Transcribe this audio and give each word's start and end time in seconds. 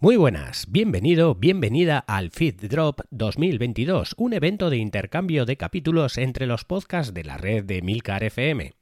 Muy 0.00 0.14
buenas, 0.14 0.66
bienvenido, 0.70 1.34
bienvenida 1.34 1.98
al 1.98 2.30
Feed 2.30 2.68
Drop 2.68 3.00
2022, 3.10 4.14
un 4.16 4.32
evento 4.32 4.70
de 4.70 4.76
intercambio 4.76 5.44
de 5.44 5.56
capítulos 5.56 6.18
entre 6.18 6.46
los 6.46 6.64
podcasts 6.64 7.12
de 7.12 7.24
la 7.24 7.36
red 7.36 7.64
de 7.64 7.82
Milcar 7.82 8.22
FM. 8.22 8.74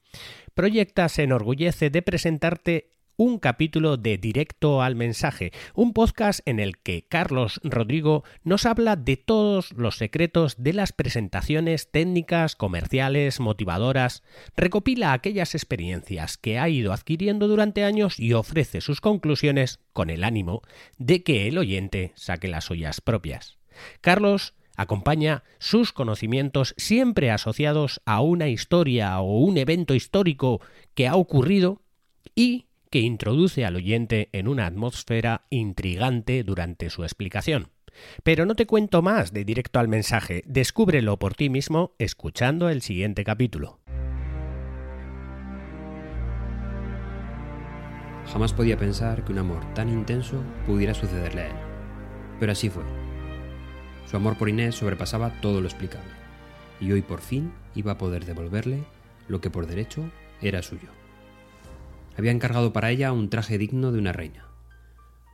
Proyecta 0.53 1.09
se 1.09 1.23
enorgullece 1.23 1.89
de 1.89 2.03
presentarte 2.03 2.96
un 3.17 3.39
capítulo 3.39 3.97
de 3.97 4.19
Directo 4.19 4.83
al 4.83 4.95
Mensaje, 4.95 5.53
un 5.75 5.93
podcast 5.93 6.41
en 6.45 6.61
el 6.61 6.79
que 6.79 7.07
Carlos 7.07 7.61
Rodrigo 7.65 8.25
nos 8.45 8.67
habla 8.67 8.97
de 8.97 9.17
todos 9.17 9.73
los 9.73 9.97
secretos 9.97 10.57
de 10.59 10.75
las 10.75 10.93
presentaciones 10.93 11.91
técnicas, 11.91 12.57
comerciales, 12.57 13.41
motivadoras, 13.41 14.23
recopila 14.57 15.13
aquellas 15.13 15.55
experiencias 15.55 16.37
que 16.37 16.59
ha 16.59 16.69
ido 16.69 16.93
adquiriendo 16.93 17.49
durante 17.49 17.85
años 17.85 18.21
y 18.21 18.35
ofrece 18.35 18.81
sus 18.81 19.01
conclusiones 19.01 19.81
con 19.93 20.11
el 20.11 20.25
ánimo 20.25 20.63
de 20.99 21.23
que 21.23 21.49
el 21.49 21.59
oyente 21.59 22.13
saque 22.17 22.49
las 22.49 22.71
ollas 22.71 23.01
propias. 23.01 23.59
Carlos 24.01 24.55
acompaña 24.77 25.43
sus 25.59 25.93
conocimientos 25.93 26.75
siempre 26.77 27.31
asociados 27.31 28.03
a 28.05 28.21
una 28.21 28.49
historia 28.49 29.19
o 29.21 29.39
un 29.39 29.57
evento 29.57 29.95
histórico 29.95 30.61
que 30.95 31.09
ha 31.09 31.17
ocurrido 31.17 31.81
y 32.35 32.67
que 32.91 33.01
introduce 33.01 33.65
al 33.65 33.77
oyente 33.77 34.29
en 34.33 34.49
una 34.49 34.67
atmósfera 34.67 35.47
intrigante 35.51 36.43
durante 36.45 36.91
su 36.91 37.03
explicación. 37.03 37.69
Pero 38.23 38.45
no 38.45 38.55
te 38.55 38.67
cuento 38.67 39.03
más 39.03 39.33
de 39.33 39.45
directo 39.45 39.79
al 39.79 39.89
mensaje, 39.89 40.43
descúbrelo 40.47 41.19
por 41.19 41.35
ti 41.35 41.49
mismo 41.49 41.93
escuchando 41.99 42.69
el 42.69 42.83
siguiente 42.83 43.25
capítulo. 43.25 43.81
Jamás 48.33 48.53
podía 48.53 48.77
pensar 48.77 49.25
que 49.25 49.33
un 49.33 49.39
amor 49.39 49.73
tan 49.75 49.89
intenso 49.89 50.43
pudiera 50.67 50.95
sucederle 50.95 51.43
a 51.43 51.47
él. 51.47 51.57
Pero 52.41 52.53
así 52.53 52.69
fue. 52.69 52.83
Su 54.11 54.17
amor 54.17 54.37
por 54.37 54.49
Inés 54.49 54.75
sobrepasaba 54.75 55.41
todo 55.41 55.61
lo 55.61 55.67
explicable, 55.67 56.11
y 56.81 56.93
hoy 56.93 57.03
por 57.03 57.21
fin 57.21 57.53
iba 57.75 57.93
a 57.93 57.99
poder 57.99 58.25
devolverle 58.25 58.85
lo 59.29 59.41
que 59.41 59.51
por 59.51 59.67
derecho 59.67 60.11
era 60.43 60.63
suyo 60.63 61.06
había 62.17 62.31
encargado 62.31 62.73
para 62.73 62.91
ella 62.91 63.13
un 63.13 63.29
traje 63.29 63.59
digno 63.59 63.93
de 63.93 63.99
una 63.99 64.13
reina. 64.13 64.47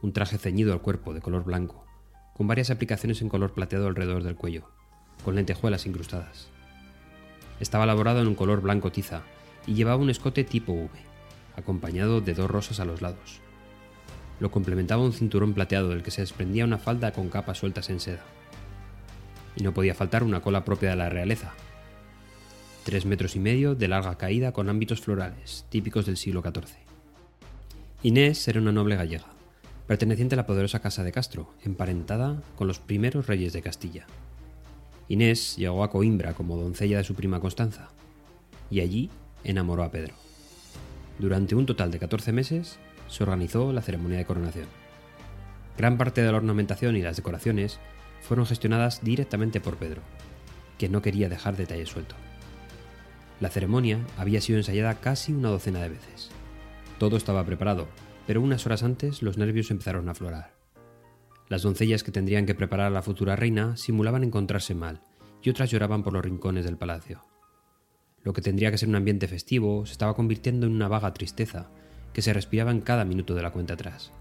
Un 0.03 0.13
traje 0.13 0.39
ceñido 0.39 0.73
al 0.73 0.83
cuerpo, 0.83 1.15
de 1.15 1.21
color 1.21 1.45
blanco, 1.45 1.87
con 2.35 2.49
varias 2.49 2.71
aplicaciones 2.71 3.23
en 3.23 3.29
color 3.29 3.53
plateado 3.53 3.87
alrededor 3.87 4.25
del 4.25 4.35
cuello, 4.35 4.69
con 5.25 5.37
lentejuelas 5.37 5.87
incrustadas. 5.87 6.49
Estaba 7.61 7.85
elaborado 7.85 8.21
en 8.21 8.27
un 8.27 8.35
color 8.35 8.61
blanco 8.61 8.91
tiza 8.91 9.23
y 9.67 9.75
llevaba 9.75 10.03
un 10.03 10.11
escote 10.11 10.43
tipo 10.43 10.73
V, 10.73 10.89
acompañado 11.57 12.21
de 12.21 12.35
dos 12.35 12.51
rosas 12.51 12.81
a 12.81 12.85
los 12.85 13.01
lados. 13.01 13.41
Lo 14.41 14.51
complementaba 14.51 15.05
un 15.05 15.13
cinturón 15.13 15.55
plateado 15.55 15.91
del 15.91 16.03
que 16.03 16.11
se 16.11 16.23
desprendía 16.23 16.65
una 16.65 16.79
falda 16.79 17.13
con 17.13 17.29
capas 17.29 17.59
sueltas 17.59 17.91
en 17.91 18.01
seda. 18.01 18.25
Y 19.55 19.63
no 19.63 19.73
podía 19.73 19.95
faltar 19.95 20.25
una 20.25 20.41
cola 20.41 20.65
propia 20.65 20.91
de 20.91 20.97
la 20.97 21.11
realeza, 21.11 21.53
tres 22.85 23.07
metros 23.07 23.37
y 23.37 23.41
medio 23.41 23.75
de 23.75 23.89
larga 23.89 24.19
caída 24.19 24.53
con 24.53 24.69
ámbitos 24.69 25.01
florales, 25.01 25.67
típicos 25.69 26.07
del 26.07 26.17
siglo 26.17 26.43
XIV. 26.43 26.77
Inés 28.03 28.47
era 28.49 28.61
una 28.61 28.73
noble 28.73 28.97
gallega, 28.97 29.27
perteneciente 29.87 30.35
a 30.35 30.39
la 30.39 30.47
poderosa 30.47 30.81
casa 30.81 31.05
de 31.05 31.13
Castro, 31.13 31.53
emparentada 31.63 32.43
con 32.57 32.67
los 32.67 32.81
primeros 32.81 33.27
reyes 33.27 33.53
de 33.53 33.63
Castilla. 33.63 34.07
Inés 35.09 35.57
llegó 35.57 35.85
a 35.85 35.91
Coimbra 35.91 36.35
como 36.35 36.57
doncella 36.57 36.99
de 36.99 37.05
su 37.05 37.15
prima 37.15 37.41
Constanza, 37.41 37.91
y 38.71 38.81
allí 38.81 39.11
enamoró 39.45 39.85
a 39.85 39.91
Pedro. 39.91 40.15
Durante 41.19 41.55
un 41.55 41.67
total 41.67 41.91
de 41.91 41.99
14 41.99 42.33
meses 42.33 42.79
se 43.09 43.23
organizó 43.23 43.73
la 43.73 43.83
ceremonia 43.83 44.19
de 44.19 44.25
coronación. 44.25 44.67
Gran 45.77 45.99
parte 45.99 46.23
de 46.23 46.31
la 46.31 46.39
ornamentación 46.39 46.97
y 46.97 47.03
las 47.03 47.17
decoraciones 47.17 47.79
fueron 48.21 48.47
gestionadas 48.47 49.03
directamente 49.03 49.61
por 49.61 49.77
Pedro, 49.77 50.03
que 50.79 50.89
no 50.89 51.03
quería 51.03 51.29
dejar 51.29 51.57
detalles 51.57 51.91
sueltos. 51.91 52.32
La 53.43 53.51
ceremonia 53.51 53.99
había 54.17 54.41
sido 54.41 54.59
ensayada 54.59 55.01
casi 55.01 55.33
una 55.33 55.49
docena 55.49 55.83
de 55.83 55.89
veces. 55.89 56.31
Todo 56.99 57.17
estaba 57.17 57.45
preparado, 57.45 57.89
pero 58.25 58.41
unas 58.41 58.65
horas 58.67 58.85
antes 58.85 59.21
los 59.21 59.37
nervios 59.37 59.73
empezaron 59.73 60.07
a 60.07 60.13
aflorar. 60.13 60.55
Las 61.49 61.63
doncellas 61.63 62.05
que 62.05 62.13
tendrían 62.13 62.47
que 62.47 62.55
preparar 62.55 62.87
a 62.87 62.91
la 62.91 63.03
futura 63.03 63.35
reina 63.35 63.77
simulaban 63.77 64.23
encontrarse 64.23 64.77
mal, 64.77 65.01
y 65.43 65.51
otras 65.51 65.73
lloraban 65.73 66.05
por 66.05 66.13
los 66.13 66.25
rincones 66.25 66.65
del 66.65 66.77
palacio. 66.77 67.25
Lo 68.23 68.33
que 68.33 68.43
tendría 68.43 68.71
que 68.71 68.79
ser 68.79 68.89
un 68.89 68.95
ambiente 68.95 69.27
festivo 69.27 69.87
se 69.87 69.93
estaba 69.93 70.15
convirtiendo 70.15 70.67
en 70.67 70.73
una 70.73 70.87
vaga 70.87 71.13
tristeza 71.13 71.69
que 72.13 72.23
se 72.23 72.33
respiraba 72.33 72.71
en 72.71 72.81
cada 72.81 73.05
minuto 73.05 73.35
de 73.35 73.43
la 73.43 73.51
cuenta 73.51 73.75
atrás. 73.75 74.13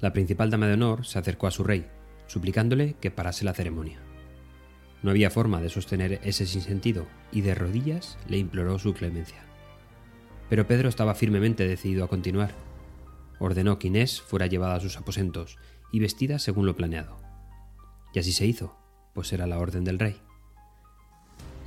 La 0.00 0.14
principal 0.14 0.48
dama 0.48 0.68
de 0.68 0.72
honor 0.72 1.04
se 1.04 1.18
acercó 1.18 1.48
a 1.48 1.50
su 1.50 1.64
rey, 1.64 1.84
suplicándole 2.28 2.94
que 2.98 3.10
parase 3.10 3.44
la 3.44 3.52
ceremonia. 3.52 4.07
No 5.02 5.10
había 5.10 5.30
forma 5.30 5.60
de 5.60 5.68
sostener 5.68 6.20
ese 6.24 6.46
sinsentido, 6.46 7.06
y 7.30 7.42
de 7.42 7.54
rodillas 7.54 8.18
le 8.28 8.38
imploró 8.38 8.78
su 8.78 8.94
clemencia. 8.94 9.42
Pero 10.48 10.66
Pedro 10.66 10.88
estaba 10.88 11.14
firmemente 11.14 11.68
decidido 11.68 12.04
a 12.04 12.08
continuar. 12.08 12.52
Ordenó 13.38 13.78
que 13.78 13.88
Inés 13.88 14.20
fuera 14.20 14.46
llevada 14.46 14.74
a 14.74 14.80
sus 14.80 14.96
aposentos 14.96 15.58
y 15.92 16.00
vestida 16.00 16.38
según 16.38 16.66
lo 16.66 16.74
planeado. 16.74 17.20
Y 18.12 18.18
así 18.18 18.32
se 18.32 18.46
hizo, 18.46 18.76
pues 19.14 19.32
era 19.32 19.46
la 19.46 19.58
orden 19.58 19.84
del 19.84 19.98
rey. 19.98 20.20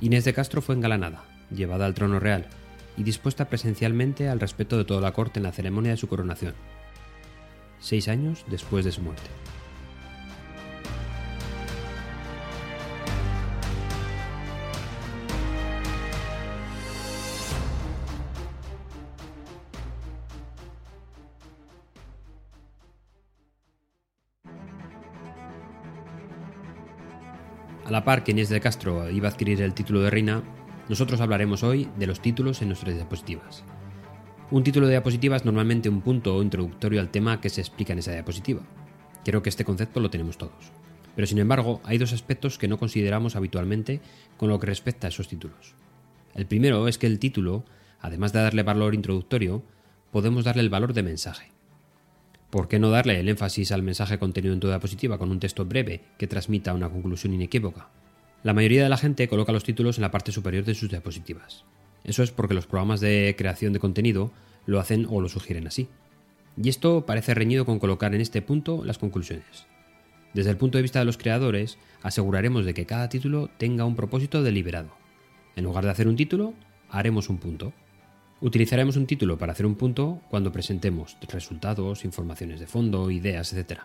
Inés 0.00 0.24
de 0.24 0.34
Castro 0.34 0.60
fue 0.60 0.74
engalanada, 0.74 1.24
llevada 1.50 1.86
al 1.86 1.94
trono 1.94 2.18
real 2.18 2.48
y 2.96 3.04
dispuesta 3.04 3.48
presencialmente 3.48 4.28
al 4.28 4.40
respeto 4.40 4.76
de 4.76 4.84
toda 4.84 5.00
la 5.00 5.12
corte 5.12 5.38
en 5.38 5.44
la 5.44 5.52
ceremonia 5.52 5.92
de 5.92 5.96
su 5.96 6.08
coronación, 6.08 6.54
seis 7.80 8.08
años 8.08 8.44
después 8.48 8.84
de 8.84 8.92
su 8.92 9.00
muerte. 9.00 9.30
A 27.84 27.90
la 27.90 28.04
par 28.04 28.22
que 28.22 28.30
Inés 28.30 28.48
de 28.48 28.60
Castro 28.60 29.10
iba 29.10 29.28
a 29.28 29.32
adquirir 29.32 29.60
el 29.60 29.74
título 29.74 30.00
de 30.00 30.10
reina, 30.10 30.42
nosotros 30.88 31.20
hablaremos 31.20 31.64
hoy 31.64 31.88
de 31.98 32.06
los 32.06 32.20
títulos 32.20 32.62
en 32.62 32.68
nuestras 32.68 32.94
diapositivas. 32.94 33.64
Un 34.52 34.62
título 34.62 34.86
de 34.86 34.92
diapositiva 34.92 35.36
es 35.36 35.44
normalmente 35.44 35.88
un 35.88 36.00
punto 36.00 36.40
introductorio 36.42 37.00
al 37.00 37.10
tema 37.10 37.40
que 37.40 37.48
se 37.48 37.60
explica 37.60 37.92
en 37.92 37.98
esa 37.98 38.12
diapositiva. 38.12 38.62
Creo 39.24 39.42
que 39.42 39.48
este 39.48 39.64
concepto 39.64 39.98
lo 39.98 40.10
tenemos 40.10 40.38
todos. 40.38 40.70
Pero 41.16 41.26
sin 41.26 41.38
embargo, 41.38 41.80
hay 41.84 41.98
dos 41.98 42.12
aspectos 42.12 42.56
que 42.56 42.68
no 42.68 42.78
consideramos 42.78 43.34
habitualmente 43.34 44.00
con 44.36 44.48
lo 44.48 44.60
que 44.60 44.66
respecta 44.66 45.08
a 45.08 45.10
esos 45.10 45.28
títulos. 45.28 45.74
El 46.34 46.46
primero 46.46 46.86
es 46.86 46.98
que 46.98 47.06
el 47.06 47.18
título, 47.18 47.64
además 48.00 48.32
de 48.32 48.42
darle 48.42 48.62
valor 48.62 48.94
introductorio, 48.94 49.62
podemos 50.12 50.44
darle 50.44 50.62
el 50.62 50.70
valor 50.70 50.92
de 50.92 51.02
mensaje. 51.02 51.50
¿Por 52.52 52.68
qué 52.68 52.78
no 52.78 52.90
darle 52.90 53.18
el 53.18 53.30
énfasis 53.30 53.72
al 53.72 53.82
mensaje 53.82 54.18
contenido 54.18 54.52
en 54.52 54.60
tu 54.60 54.66
diapositiva 54.66 55.16
con 55.16 55.30
un 55.30 55.40
texto 55.40 55.64
breve 55.64 56.02
que 56.18 56.26
transmita 56.26 56.74
una 56.74 56.90
conclusión 56.90 57.32
inequívoca? 57.32 57.88
La 58.42 58.52
mayoría 58.52 58.82
de 58.82 58.90
la 58.90 58.98
gente 58.98 59.26
coloca 59.26 59.52
los 59.52 59.64
títulos 59.64 59.96
en 59.96 60.02
la 60.02 60.10
parte 60.10 60.32
superior 60.32 60.62
de 60.62 60.74
sus 60.74 60.90
diapositivas. 60.90 61.64
Eso 62.04 62.22
es 62.22 62.30
porque 62.30 62.52
los 62.52 62.66
programas 62.66 63.00
de 63.00 63.34
creación 63.38 63.72
de 63.72 63.78
contenido 63.78 64.32
lo 64.66 64.80
hacen 64.80 65.06
o 65.08 65.22
lo 65.22 65.30
sugieren 65.30 65.66
así. 65.66 65.88
Y 66.62 66.68
esto 66.68 67.06
parece 67.06 67.32
reñido 67.32 67.64
con 67.64 67.78
colocar 67.78 68.14
en 68.14 68.20
este 68.20 68.42
punto 68.42 68.84
las 68.84 68.98
conclusiones. 68.98 69.64
Desde 70.34 70.50
el 70.50 70.58
punto 70.58 70.76
de 70.76 70.82
vista 70.82 70.98
de 70.98 71.06
los 71.06 71.16
creadores, 71.16 71.78
aseguraremos 72.02 72.66
de 72.66 72.74
que 72.74 72.84
cada 72.84 73.08
título 73.08 73.48
tenga 73.56 73.86
un 73.86 73.96
propósito 73.96 74.42
deliberado. 74.42 74.90
En 75.56 75.64
lugar 75.64 75.84
de 75.84 75.90
hacer 75.90 76.06
un 76.06 76.16
título, 76.16 76.52
haremos 76.90 77.30
un 77.30 77.38
punto. 77.38 77.72
Utilizaremos 78.42 78.96
un 78.96 79.06
título 79.06 79.38
para 79.38 79.52
hacer 79.52 79.66
un 79.66 79.76
punto 79.76 80.20
cuando 80.28 80.50
presentemos 80.50 81.16
resultados, 81.28 82.04
informaciones 82.04 82.58
de 82.58 82.66
fondo, 82.66 83.08
ideas, 83.12 83.52
etc. 83.52 83.82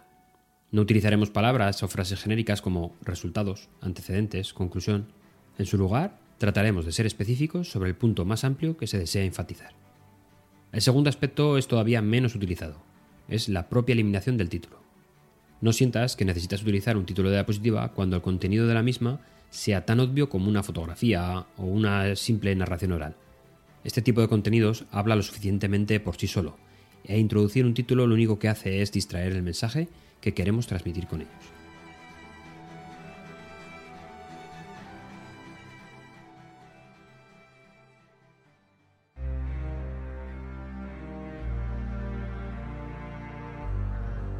No 0.72 0.82
utilizaremos 0.82 1.30
palabras 1.30 1.84
o 1.84 1.88
frases 1.88 2.24
genéricas 2.24 2.64
como 2.64 2.96
resultados, 3.04 3.70
antecedentes, 3.82 4.54
conclusión. 4.54 5.10
En 5.60 5.68
su 5.68 5.78
lugar, 5.78 6.18
trataremos 6.40 6.88
de 6.88 6.92
ser 6.92 7.06
específicos 7.06 7.70
sobre 7.70 7.90
el 7.90 7.96
punto 7.96 8.26
más 8.26 8.44
amplio 8.44 8.78
que 8.78 8.88
se 8.88 8.98
desea 8.98 9.24
enfatizar. 9.24 9.76
El 10.72 10.82
segundo 10.82 11.12
aspecto 11.12 11.60
es 11.60 11.68
todavía 11.68 12.02
menos 12.02 12.34
utilizado. 12.34 12.82
Es 13.30 13.50
la 13.50 13.70
propia 13.70 13.94
eliminación 13.94 14.38
del 14.38 14.50
título. 14.50 14.82
No 15.62 15.72
sientas 15.72 16.16
que 16.16 16.26
necesitas 16.26 16.64
utilizar 16.64 16.98
un 16.98 17.06
título 17.06 17.30
de 17.30 17.36
diapositiva 17.36 17.94
cuando 17.94 18.16
el 18.16 18.24
contenido 18.24 18.66
de 18.66 18.74
la 18.74 18.82
misma 18.82 19.22
sea 19.52 19.86
tan 19.86 20.00
obvio 20.00 20.30
como 20.30 20.50
una 20.50 20.64
fotografía 20.64 21.46
o 21.58 21.66
una 21.66 22.16
simple 22.16 22.56
narración 22.56 22.94
oral. 22.94 23.16
Este 23.84 24.02
tipo 24.02 24.22
de 24.22 24.28
contenidos 24.28 24.86
habla 24.92 25.16
lo 25.16 25.24
suficientemente 25.24 26.00
por 26.00 26.18
sí 26.18 26.28
solo, 26.28 26.58
e 27.04 27.20
introducir 27.20 27.66
un 27.66 27.74
título 27.74 28.06
lo 28.06 28.16
único 28.16 28.38
que 28.40 28.50
hace 28.50 28.82
es 28.82 28.92
distraer 28.92 29.34
el 29.34 29.44
mensaje 29.44 29.88
que 30.22 30.34
queremos 30.34 30.68
transmitir 30.68 31.08
con 31.08 31.22
ellos. 31.22 31.34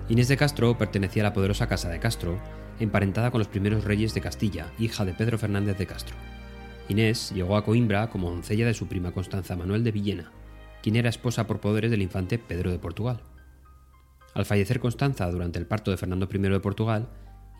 Inés 0.10 0.30
de 0.30 0.38
Castro 0.38 0.78
pertenecía 0.78 1.22
a 1.24 1.26
la 1.26 1.34
poderosa 1.34 1.68
Casa 1.68 1.90
de 1.90 2.00
Castro, 2.00 2.40
emparentada 2.80 3.30
con 3.30 3.40
los 3.40 3.50
primeros 3.50 3.84
reyes 3.84 4.14
de 4.14 4.22
Castilla, 4.22 4.72
hija 4.80 5.04
de 5.04 5.14
Pedro 5.14 5.38
Fernández 5.38 5.78
de 5.78 5.86
Castro. 5.86 6.16
Inés 6.90 7.34
llegó 7.36 7.58
a 7.58 7.66
Coimbra 7.66 8.10
como 8.10 8.30
doncella 8.30 8.66
de 8.66 8.74
su 8.74 8.88
prima 8.88 9.12
Constanza 9.12 9.58
Manuel 9.58 9.84
de 9.84 9.92
Villena, 9.92 10.32
quien 10.82 10.96
era 10.96 11.10
esposa 11.10 11.46
por 11.46 11.60
poderes 11.60 11.92
del 11.92 12.02
infante 12.02 12.40
Pedro 12.40 12.72
de 12.72 12.80
Portugal. 12.80 13.20
Al 14.34 14.46
fallecer 14.46 14.80
Constanza 14.80 15.30
durante 15.30 15.60
el 15.60 15.66
parto 15.66 15.92
de 15.92 15.98
Fernando 15.98 16.30
I 16.32 16.38
de 16.38 16.60
Portugal, 16.62 17.10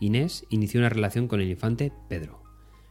Inés 0.00 0.46
inició 0.48 0.80
una 0.80 0.88
relación 0.88 1.28
con 1.28 1.40
el 1.40 1.50
infante 1.50 1.92
Pedro, 2.08 2.42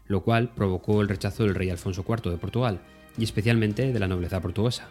lo 0.05 0.23
cual 0.23 0.53
provocó 0.53 1.01
el 1.01 1.09
rechazo 1.09 1.43
del 1.43 1.55
rey 1.55 1.71
Alfonso 1.71 2.05
IV 2.07 2.29
de 2.29 2.37
Portugal 2.37 2.81
y 3.17 3.23
especialmente 3.23 3.91
de 3.91 3.99
la 3.99 4.07
nobleza 4.07 4.41
portuguesa. 4.41 4.89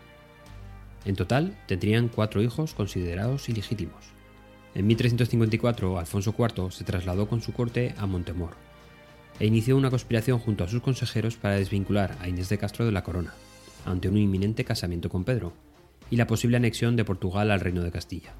En 1.05 1.15
total 1.15 1.57
tendrían 1.69 2.09
cuatro 2.09 2.43
hijos 2.43 2.75
considerados 2.75 3.49
ilegítimos. 3.49 4.07
En 4.75 4.89
1354, 4.89 5.99
Alfonso 5.99 6.35
IV 6.37 6.73
se 6.73 6.85
trasladó 6.85 7.29
con 7.29 7.41
su 7.41 7.53
corte 7.53 7.95
a 7.99 8.07
Montemor 8.07 8.67
e 9.39 9.47
inició 9.47 9.77
una 9.77 9.91
conspiración 9.91 10.39
junto 10.39 10.65
a 10.65 10.69
sus 10.69 10.83
consejeros 10.83 11.37
para 11.37 11.57
desvincular 11.57 12.17
a 12.21 12.29
Inés 12.29 12.49
de 12.49 12.59
Castro 12.59 12.87
de 12.87 12.93
la 12.93 13.05
corona, 13.05 13.35
ante 13.85 14.09
un 14.09 14.17
inminente 14.17 14.65
casamiento 14.65 15.09
con 15.09 15.25
Pedro, 15.25 15.53
y 16.11 16.17
la 16.17 16.27
posible 16.27 16.57
anexión 16.57 16.97
de 16.97 17.05
Portugal 17.05 17.51
al 17.51 17.61
reino 17.61 17.83
de 17.83 17.91
Castilla. 17.91 18.35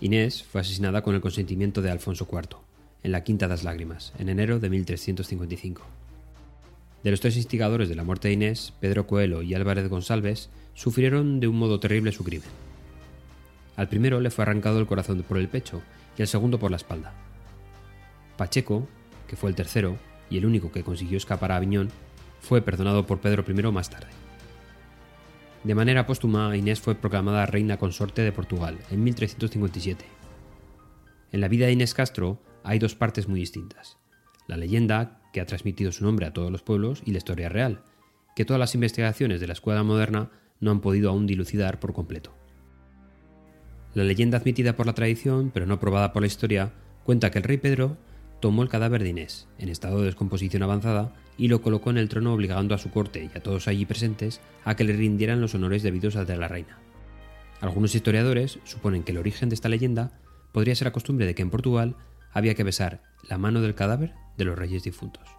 Inés 0.00 0.42
fue 0.42 0.60
asesinada 0.60 1.02
con 1.02 1.14
el 1.14 1.20
consentimiento 1.20 1.82
de 1.82 1.90
Alfonso 1.90 2.28
IV, 2.30 2.58
en 3.02 3.12
la 3.12 3.22
Quinta 3.22 3.48
das 3.48 3.64
Lágrimas, 3.64 4.12
en 4.18 4.28
enero 4.28 4.60
de 4.60 4.70
1355. 4.70 5.82
De 7.02 7.10
los 7.10 7.20
tres 7.20 7.36
instigadores 7.36 7.88
de 7.88 7.94
la 7.94 8.04
muerte 8.04 8.28
de 8.28 8.34
Inés, 8.34 8.72
Pedro 8.80 9.06
Coelho 9.06 9.42
y 9.42 9.54
Álvarez 9.54 9.88
González 9.88 10.48
sufrieron 10.72 11.38
de 11.38 11.48
un 11.48 11.58
modo 11.58 11.78
terrible 11.78 12.12
su 12.12 12.24
crimen. 12.24 12.48
Al 13.76 13.88
primero 13.88 14.20
le 14.20 14.30
fue 14.30 14.42
arrancado 14.42 14.78
el 14.78 14.86
corazón 14.86 15.22
por 15.22 15.36
el 15.36 15.48
pecho 15.48 15.82
y 16.16 16.22
al 16.22 16.28
segundo 16.28 16.58
por 16.58 16.70
la 16.70 16.78
espalda. 16.78 17.12
Pacheco, 18.38 18.88
que 19.28 19.36
fue 19.36 19.50
el 19.50 19.56
tercero 19.56 19.98
y 20.34 20.38
el 20.38 20.46
único 20.46 20.72
que 20.72 20.82
consiguió 20.82 21.16
escapar 21.16 21.52
a 21.52 21.56
Aviñón, 21.56 21.90
fue 22.40 22.60
perdonado 22.60 23.06
por 23.06 23.20
Pedro 23.20 23.44
I 23.46 23.70
más 23.70 23.88
tarde. 23.88 24.08
De 25.62 25.76
manera 25.76 26.06
póstuma, 26.06 26.56
Inés 26.56 26.80
fue 26.80 26.96
proclamada 26.96 27.46
reina 27.46 27.78
consorte 27.78 28.22
de 28.22 28.32
Portugal 28.32 28.76
en 28.90 29.04
1357. 29.04 30.04
En 31.30 31.40
la 31.40 31.46
vida 31.46 31.66
de 31.66 31.72
Inés 31.72 31.94
Castro 31.94 32.42
hay 32.64 32.80
dos 32.80 32.96
partes 32.96 33.28
muy 33.28 33.38
distintas. 33.38 33.96
La 34.48 34.56
leyenda, 34.56 35.20
que 35.32 35.40
ha 35.40 35.46
transmitido 35.46 35.92
su 35.92 36.04
nombre 36.04 36.26
a 36.26 36.32
todos 36.32 36.50
los 36.50 36.62
pueblos, 36.62 37.02
y 37.04 37.12
la 37.12 37.18
historia 37.18 37.48
real, 37.48 37.82
que 38.34 38.44
todas 38.44 38.58
las 38.58 38.74
investigaciones 38.74 39.40
de 39.40 39.46
la 39.46 39.52
escuela 39.52 39.84
moderna 39.84 40.30
no 40.58 40.72
han 40.72 40.80
podido 40.80 41.10
aún 41.10 41.26
dilucidar 41.26 41.78
por 41.78 41.92
completo. 41.92 42.34
La 43.94 44.02
leyenda 44.02 44.38
admitida 44.38 44.74
por 44.74 44.86
la 44.86 44.94
tradición, 44.94 45.52
pero 45.54 45.64
no 45.64 45.78
probada 45.78 46.12
por 46.12 46.22
la 46.22 46.26
historia, 46.26 46.72
cuenta 47.04 47.30
que 47.30 47.38
el 47.38 47.44
rey 47.44 47.58
Pedro 47.58 47.96
tomó 48.44 48.62
el 48.62 48.68
cadáver 48.68 49.02
de 49.02 49.08
Inés, 49.08 49.48
en 49.56 49.70
estado 49.70 50.00
de 50.00 50.04
descomposición 50.04 50.62
avanzada, 50.62 51.14
y 51.38 51.48
lo 51.48 51.62
colocó 51.62 51.88
en 51.88 51.96
el 51.96 52.10
trono 52.10 52.34
obligando 52.34 52.74
a 52.74 52.78
su 52.78 52.90
corte 52.90 53.30
y 53.32 53.38
a 53.38 53.42
todos 53.42 53.68
allí 53.68 53.86
presentes 53.86 54.42
a 54.66 54.76
que 54.76 54.84
le 54.84 54.92
rindieran 54.92 55.40
los 55.40 55.54
honores 55.54 55.82
debidos 55.82 56.14
al 56.16 56.26
de 56.26 56.36
la 56.36 56.46
reina. 56.46 56.76
Algunos 57.62 57.94
historiadores 57.94 58.58
suponen 58.64 59.02
que 59.02 59.12
el 59.12 59.18
origen 59.18 59.48
de 59.48 59.54
esta 59.54 59.70
leyenda 59.70 60.20
podría 60.52 60.74
ser 60.74 60.88
la 60.88 60.92
costumbre 60.92 61.24
de 61.24 61.34
que 61.34 61.40
en 61.40 61.48
Portugal 61.48 61.96
había 62.34 62.54
que 62.54 62.64
besar 62.64 63.00
la 63.30 63.38
mano 63.38 63.62
del 63.62 63.74
cadáver 63.74 64.12
de 64.36 64.44
los 64.44 64.58
reyes 64.58 64.82
difuntos. 64.82 65.33